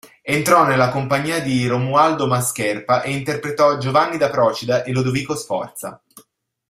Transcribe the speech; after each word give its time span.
Entrò 0.23 0.63
nella 0.65 0.89
compagnia 0.89 1.39
di 1.41 1.67
Romualdo 1.67 2.25
Mascherpa 2.25 3.03
e 3.03 3.11
interpretò 3.11 3.77
"Giovanni 3.77 4.17
da 4.17 4.31
Procida 4.31 4.81
e 4.83 4.91
Lodovico 4.93 5.35
Sforza". 5.35 6.01